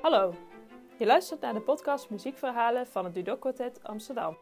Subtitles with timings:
[0.00, 0.34] Hallo,
[0.98, 4.36] je luistert naar de podcast Muziekverhalen van het Dudok Quartet Amsterdam.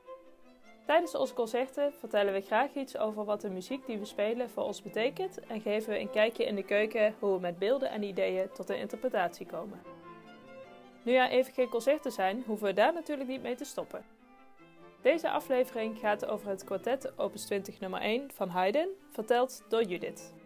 [0.86, 4.62] Tijdens onze concerten vertellen we graag iets over wat de muziek die we spelen voor
[4.62, 8.02] ons betekent en geven we een kijkje in de keuken hoe we met beelden en
[8.02, 9.82] ideeën tot een interpretatie komen.
[11.02, 14.04] Nu er even geen concerten zijn, hoeven we daar natuurlijk niet mee te stoppen.
[15.02, 20.37] Deze aflevering gaat over het kwartet Opus 20 nummer 1 van Haydn, verteld door Judith.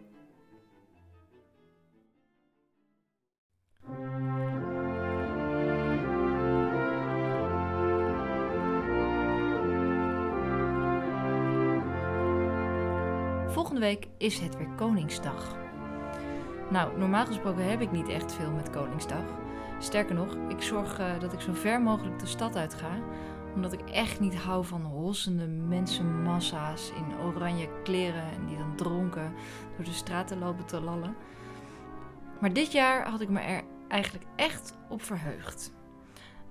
[13.53, 15.57] Volgende week is het weer Koningsdag.
[16.69, 19.23] Nou, normaal gesproken heb ik niet echt veel met Koningsdag.
[19.79, 22.99] Sterker nog, ik zorg uh, dat ik zo ver mogelijk de stad uit ga,
[23.55, 29.33] omdat ik echt niet hou van hossende mensenmassa's in oranje kleren en die dan dronken
[29.75, 31.15] door de straten lopen te lallen.
[32.39, 35.71] Maar dit jaar had ik me er eigenlijk echt op verheugd.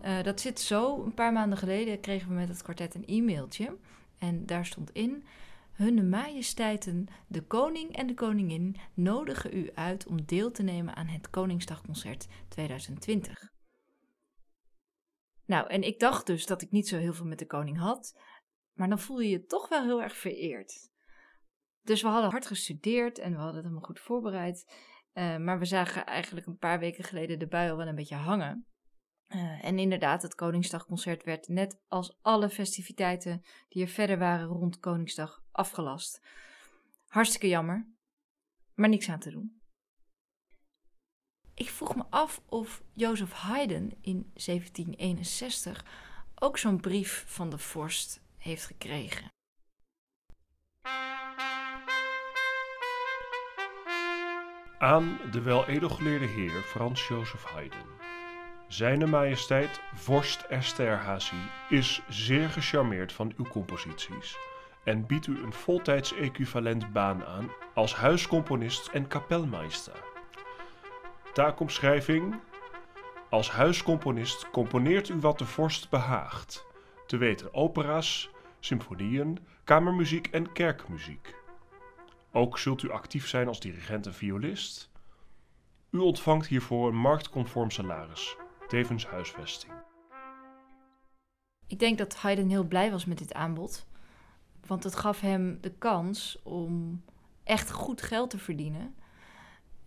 [0.04, 1.04] Uh, dat zit zo.
[1.04, 3.76] Een paar maanden geleden kregen we met het kwartet een e-mailtje.
[4.18, 5.24] En daar stond in:
[5.72, 11.06] Hunne majesteiten, de koning en de koningin nodigen u uit om deel te nemen aan
[11.06, 13.52] het Koningsdagconcert 2020.
[15.46, 18.20] Nou, en ik dacht dus dat ik niet zo heel veel met de koning had,
[18.72, 20.90] maar dan voel je je toch wel heel erg vereerd.
[21.82, 24.64] Dus we hadden hard gestudeerd en we hadden het helemaal goed voorbereid.
[25.14, 28.14] Uh, maar we zagen eigenlijk een paar weken geleden de bui al wel een beetje
[28.14, 28.66] hangen.
[29.28, 34.78] Uh, en inderdaad, het Koningsdagconcert werd net als alle festiviteiten die er verder waren rond
[34.78, 36.20] Koningsdag afgelast.
[37.08, 37.86] Hartstikke jammer,
[38.74, 39.60] maar niks aan te doen.
[41.54, 45.84] Ik vroeg me af of Jozef Haydn in 1761
[46.34, 49.30] ook zo'n brief van de vorst heeft gekregen.
[54.78, 57.86] Aan de weledelgeleerde heer Frans Jozef Haydn.
[58.68, 64.36] Zijne majesteit vorst Esterhazy is zeer gecharmeerd van uw composities
[64.84, 70.02] en biedt u een voltijds equivalent baan aan als huiscomponist en kapelmeester.
[71.32, 72.34] Taakomschrijving
[73.28, 76.66] Als huiscomponist componeert u wat de vorst behaagt,
[77.06, 81.34] te weten opera's, symfonieën, kamermuziek en kerkmuziek.
[82.32, 84.90] Ook zult u actief zijn als dirigent en violist.
[85.90, 88.36] U ontvangt hiervoor een marktconform salaris,
[88.68, 89.72] tevens huisvesting.
[91.66, 93.86] Ik denk dat Haydn heel blij was met dit aanbod,
[94.66, 97.02] want het gaf hem de kans om
[97.44, 98.94] echt goed geld te verdienen.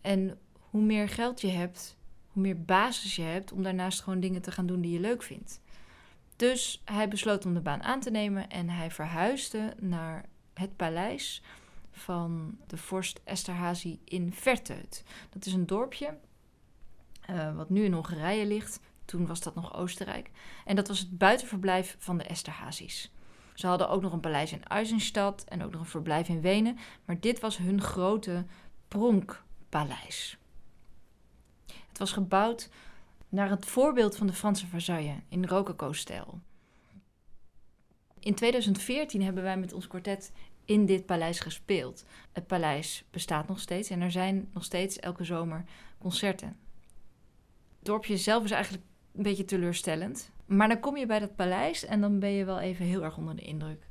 [0.02, 1.98] En hoe meer geld je hebt,
[2.28, 5.24] hoe meer basis je hebt om daarnaast gewoon dingen te gaan doen die je leuk
[5.24, 5.62] vindt.
[6.36, 11.44] Dus hij besloot om de baan aan te nemen en hij verhuisde naar het paleis
[11.92, 15.04] van de vorst Esterhazy in Verteut.
[15.30, 16.18] Dat is een dorpje
[17.30, 18.80] uh, wat nu in Hongarije ligt.
[19.06, 20.32] Toen was dat nog Oostenrijk.
[20.66, 23.12] En dat was het buitenverblijf van de Esterhazys.
[23.56, 26.78] Ze hadden ook nog een paleis in Eisenstadt en ook nog een verblijf in Wenen.
[27.06, 28.46] Maar dit was hun grote
[28.88, 30.38] pronkpaleis.
[31.66, 32.70] Het was gebouwd
[33.30, 36.40] naar het voorbeeld van de Franse Versailles in rococo-stijl.
[38.20, 40.32] In 2014 hebben wij met ons kwartet
[40.66, 42.06] in dit paleis gespeeld.
[42.32, 45.66] Het paleis bestaat nog steeds en er zijn nog steeds elke zomer
[45.98, 46.48] concerten.
[46.48, 48.84] Het dorpje zelf is eigenlijk
[49.16, 50.32] een beetje teleurstellend.
[50.46, 53.18] Maar dan kom je bij dat paleis en dan ben je wel even heel erg
[53.18, 53.88] onder de indruk.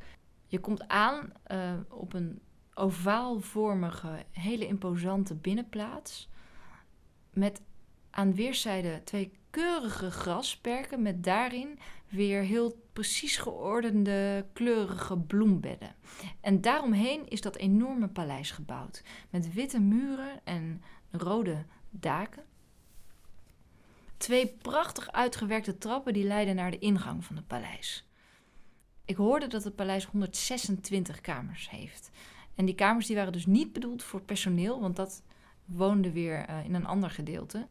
[0.46, 2.40] Je komt aan uh, op een
[2.74, 6.28] ovaalvormige, hele imposante binnenplaats.
[7.32, 7.62] Met
[8.10, 15.94] aan weerszijden twee keurige grasperken met daarin weer heel precies geordende kleurige bloembedden.
[16.41, 22.42] En daaromheen is dat enorme paleis gebouwd met witte muren en rode daken.
[24.24, 28.08] Twee prachtig uitgewerkte trappen die leiden naar de ingang van het paleis.
[29.04, 32.10] Ik hoorde dat het paleis 126 kamers heeft.
[32.54, 35.22] En die kamers die waren dus niet bedoeld voor personeel, want dat
[35.65, 37.66] woonde weer uh, in een ander gedeelte.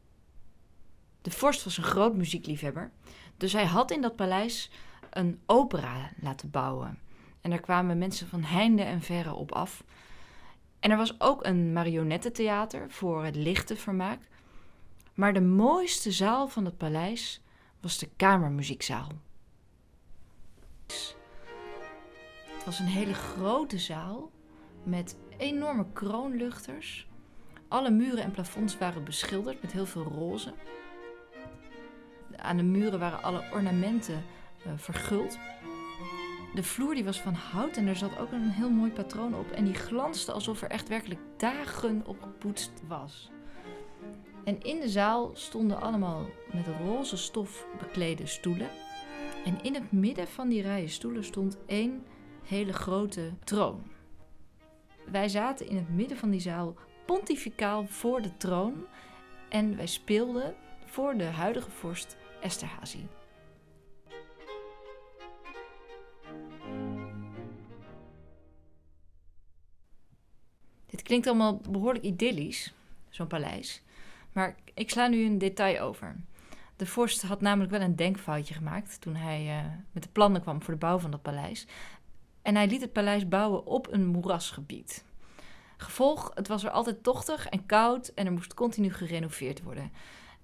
[1.22, 2.92] De vorst was een groot muziekliefhebber,
[3.38, 4.72] dus hij had in dat paleis
[5.10, 7.00] een opera laten bouwen.
[7.42, 9.84] En daar kwamen mensen van heinde en verre op af.
[10.80, 14.32] En er was ook een marionettentheater voor het lichte vermaak.
[15.14, 17.42] Maar de mooiste zaal van het paleis
[17.82, 19.12] was de kamermuziekzaal.
[22.64, 24.32] Het was een hele grote zaal
[24.84, 27.08] met enorme kroonluchters.
[27.68, 30.54] Alle muren en plafonds waren beschilderd met heel veel roze.
[32.36, 34.24] Aan de muren waren alle ornamenten
[34.66, 35.38] uh, verguld.
[36.54, 39.52] De vloer die was van hout en er zat ook een heel mooi patroon op.
[39.52, 43.33] En die glanste alsof er echt werkelijk dagen op gepoetst was.
[44.44, 48.70] En in de zaal stonden allemaal met roze stof beklede stoelen.
[49.46, 52.06] En in het midden van die rijen stoelen stond één
[52.44, 53.84] hele grote troon.
[55.12, 56.76] Wij zaten in het midden van die zaal
[57.06, 58.86] pontificaal voor de troon
[59.50, 60.56] en wij speelden
[60.86, 63.06] voor de huidige vorst Esterhazy.
[70.86, 72.74] Dit klinkt allemaal behoorlijk idyllisch,
[73.10, 73.82] zo'n paleis.
[74.34, 76.16] Maar ik sla nu een detail over.
[76.76, 80.62] De vorst had namelijk wel een denkfoutje gemaakt toen hij uh, met de plannen kwam
[80.62, 81.68] voor de bouw van dat paleis.
[82.42, 85.06] En hij liet het paleis bouwen op een moerasgebied.
[85.78, 89.92] Gevolg, het was er altijd tochtig en koud en er moest continu gerenoveerd worden.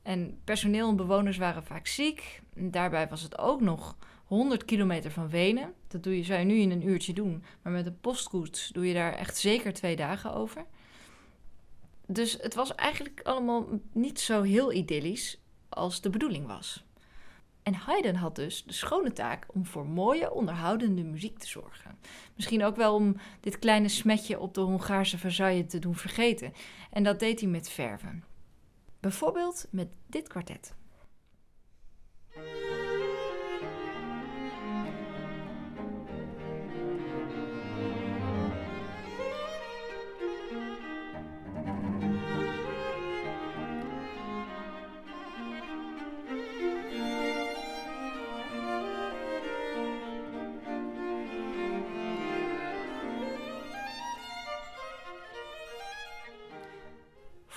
[0.01, 2.41] En personeel en bewoners waren vaak ziek.
[2.55, 3.95] daarbij was het ook nog
[4.25, 5.73] 100 kilometer van Wenen.
[5.87, 7.43] Dat doe je, zou je nu in een uurtje doen.
[7.61, 10.65] Maar met een postkoets doe je daar echt zeker twee dagen over.
[12.11, 16.83] Dus het was eigenlijk allemaal niet zo heel idyllisch als de bedoeling was.
[17.63, 21.97] En Haydn had dus de schone taak om voor mooie, onderhoudende muziek te zorgen.
[22.35, 26.53] Misschien ook wel om dit kleine smetje op de Hongaarse Versailles te doen vergeten.
[26.91, 28.23] En dat deed hij met verven.
[28.99, 30.73] Bijvoorbeeld met dit kwartet.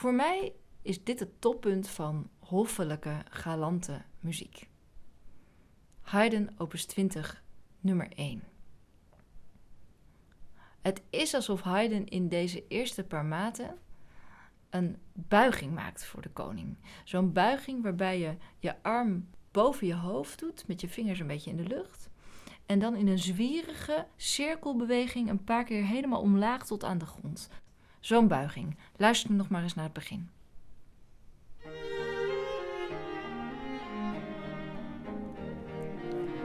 [0.02, 0.52] Voor mij
[0.82, 4.68] is dit het toppunt van hoffelijke, galante muziek.
[6.00, 7.44] Haydn, opus 20,
[7.80, 8.42] nummer 1.
[10.80, 13.78] Het is alsof Haydn in deze eerste paar maten
[14.70, 16.76] een buiging maakt voor de koning.
[17.04, 21.50] Zo'n buiging waarbij je je arm boven je hoofd doet, met je vingers een beetje
[21.50, 22.10] in de lucht.
[22.66, 27.48] En dan in een zwierige cirkelbeweging een paar keer helemaal omlaag tot aan de grond.
[28.02, 28.76] Zo'n buiging.
[28.96, 30.30] Luister nog maar eens naar het begin.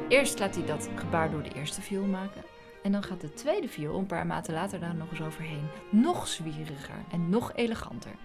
[0.07, 2.44] Eerst laat hij dat gebaar door de eerste viool maken.
[2.83, 5.68] En dan gaat de tweede viool een paar maten later daar nog eens overheen.
[5.89, 8.15] Nog zwieriger en nog eleganter.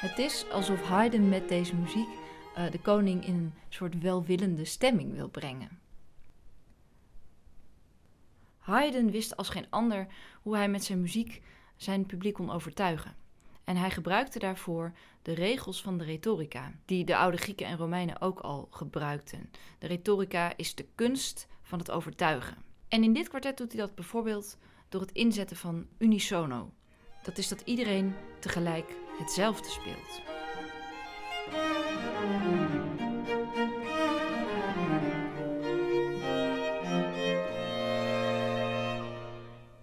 [0.00, 2.08] Het is alsof Haydn met deze muziek
[2.58, 5.78] uh, de koning in een soort welwillende stemming wil brengen.
[8.58, 10.06] Haydn wist als geen ander
[10.42, 11.42] hoe hij met zijn muziek
[11.76, 13.16] zijn publiek kon overtuigen.
[13.64, 14.92] En hij gebruikte daarvoor
[15.22, 19.50] de regels van de retorica, die de oude Grieken en Romeinen ook al gebruikten.
[19.78, 22.56] De retorica is de kunst van het overtuigen.
[22.88, 24.58] En in dit kwartet doet hij dat bijvoorbeeld
[24.88, 26.72] door het inzetten van unisono.
[27.22, 30.39] Dat is dat iedereen tegelijk hetzelfde speelt.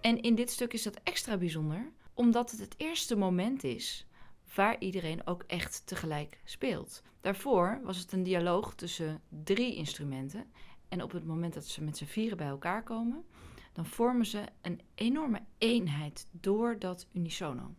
[0.01, 4.07] En in dit stuk is dat extra bijzonder, omdat het het eerste moment is
[4.55, 7.03] waar iedereen ook echt tegelijk speelt.
[7.21, 10.51] Daarvoor was het een dialoog tussen drie instrumenten.
[10.88, 13.25] En op het moment dat ze met z'n vieren bij elkaar komen,
[13.74, 17.75] dan vormen ze een enorme eenheid door dat unisono.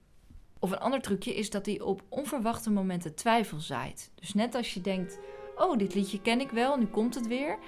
[0.59, 4.11] Of een ander trucje is dat hij op onverwachte momenten twijfel zaait.
[4.15, 5.19] Dus net als je denkt:
[5.57, 7.59] oh, dit liedje ken ik wel, nu komt het weer.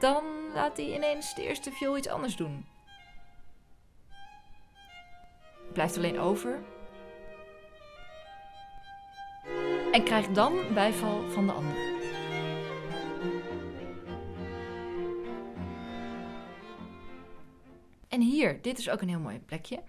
[0.00, 0.24] Dan
[0.54, 2.66] laat hij ineens de eerste viool iets anders doen.
[5.72, 6.62] Blijft alleen over.
[9.92, 11.92] En krijgt dan bijval van de ander.
[18.08, 19.82] En hier, dit is ook een heel mooi plekje.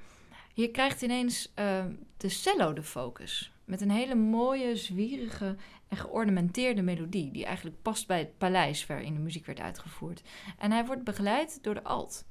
[0.56, 1.86] Hier krijgt ineens uh,
[2.18, 3.52] de cello de focus.
[3.66, 5.56] Met een hele mooie, zwierige
[5.88, 7.32] en geornamenteerde melodie.
[7.32, 10.22] Die eigenlijk past bij het paleis waarin de muziek werd uitgevoerd.
[10.58, 12.26] En hij wordt begeleid door de alt.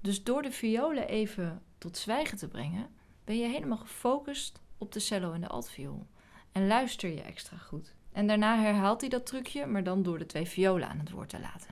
[0.00, 2.88] Dus door de violen even tot zwijgen te brengen,
[3.24, 6.06] ben je helemaal gefocust op de cello en de altviool.
[6.52, 7.94] En luister je extra goed.
[8.12, 11.28] En daarna herhaalt hij dat trucje, maar dan door de twee violen aan het woord
[11.28, 11.68] te laten.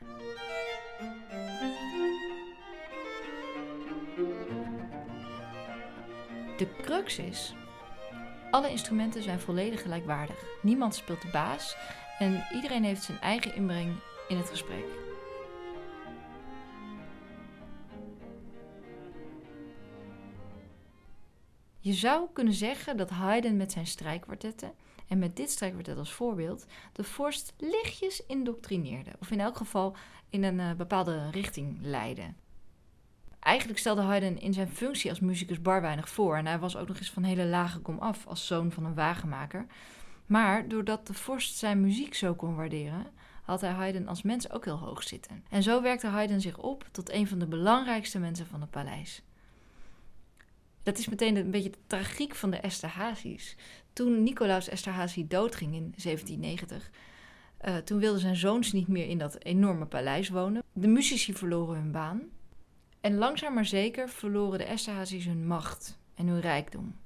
[6.62, 7.54] De crux is:
[8.50, 10.44] alle instrumenten zijn volledig gelijkwaardig.
[10.62, 11.76] Niemand speelt de baas
[12.18, 13.94] en iedereen heeft zijn eigen inbreng
[14.28, 14.84] in het gesprek.
[21.78, 24.72] Je zou kunnen zeggen dat Haydn met zijn strijkkwartetten
[25.08, 29.96] en met dit strijkkwartet als voorbeeld de vorst lichtjes indoctrineerde, of in elk geval
[30.30, 32.32] in een uh, bepaalde richting leidde.
[33.52, 36.88] Eigenlijk stelde Haydn in zijn functie als muzikus bar weinig voor en hij was ook
[36.88, 39.66] nog eens van hele lage kom af als zoon van een wagenmaker.
[40.26, 43.06] Maar doordat de vorst zijn muziek zo kon waarderen,
[43.42, 45.44] had hij Haydn als mens ook heel hoog zitten.
[45.50, 49.22] En zo werkte Haydn zich op tot een van de belangrijkste mensen van het paleis.
[50.82, 53.56] Dat is meteen een beetje de tragiek van de Esterhazys.
[53.92, 56.90] Toen Nicolaus Esterhazy doodging in 1790,
[57.64, 60.62] uh, eh, toen wilden zijn zoons niet meer in dat enorme paleis wonen.
[60.72, 62.22] De muzici verloren hun baan.
[63.02, 66.96] En langzaam maar zeker verloren de Esterhazys hun macht en hun rijkdom.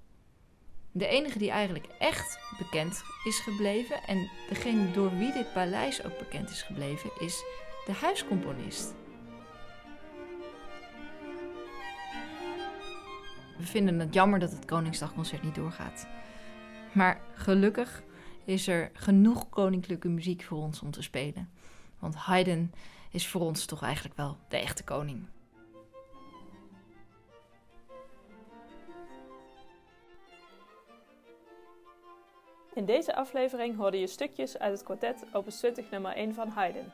[0.92, 6.18] De enige die eigenlijk echt bekend is gebleven en degene door wie dit paleis ook
[6.18, 7.44] bekend is gebleven, is
[7.86, 8.94] de huiscomponist.
[13.58, 16.06] We vinden het jammer dat het Koningsdagconcert niet doorgaat.
[16.92, 18.02] Maar gelukkig
[18.44, 21.50] is er genoeg koninklijke muziek voor ons om te spelen.
[21.98, 22.72] Want Haydn
[23.10, 25.26] is voor ons toch eigenlijk wel de echte koning.
[32.76, 36.92] In deze aflevering hoorde je stukjes uit het kwartet opus 20 nummer 1 van Haydn.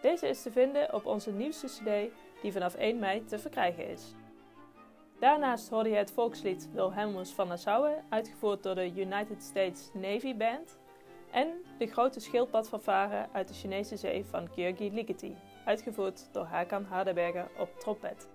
[0.00, 4.14] Deze is te vinden op onze nieuwste cd die vanaf 1 mei te verkrijgen is.
[5.20, 10.78] Daarnaast hoorde je het volkslied Wilhelmus van Nassau, uitgevoerd door de United States Navy Band,
[11.30, 11.48] en
[11.78, 17.78] de grote schildpadfanfare uit de Chinese zee van Georgi Ligeti, uitgevoerd door Hakan Hardenberger op
[17.78, 18.28] trompet.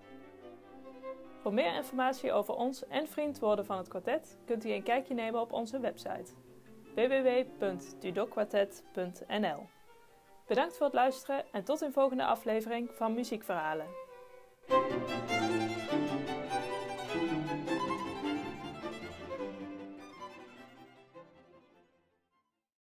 [1.42, 5.13] Voor meer informatie over ons en vriend worden van het kwartet kunt u een kijkje
[5.13, 6.32] nemen op onze website
[6.96, 9.70] www.dudokwartet.nl.
[10.48, 13.88] Bedankt voor het luisteren en tot een volgende aflevering van Muziekverhalen.